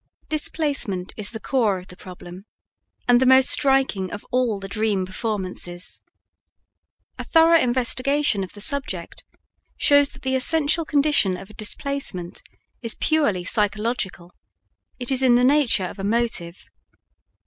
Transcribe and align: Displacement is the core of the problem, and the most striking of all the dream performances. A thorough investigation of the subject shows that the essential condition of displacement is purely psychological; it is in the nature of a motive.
Displacement 0.29 1.13
is 1.15 1.29
the 1.29 1.39
core 1.39 1.77
of 1.77 1.85
the 1.89 1.95
problem, 1.95 2.47
and 3.07 3.21
the 3.21 3.25
most 3.27 3.49
striking 3.49 4.11
of 4.11 4.25
all 4.31 4.59
the 4.59 4.67
dream 4.67 5.05
performances. 5.05 6.01
A 7.19 7.23
thorough 7.23 7.59
investigation 7.59 8.43
of 8.43 8.53
the 8.53 8.61
subject 8.61 9.23
shows 9.77 10.09
that 10.09 10.23
the 10.23 10.33
essential 10.35 10.85
condition 10.85 11.37
of 11.37 11.55
displacement 11.55 12.41
is 12.81 12.95
purely 12.95 13.43
psychological; 13.43 14.33
it 14.99 15.11
is 15.11 15.21
in 15.21 15.35
the 15.35 15.43
nature 15.43 15.85
of 15.85 15.99
a 15.99 16.03
motive. 16.03 16.65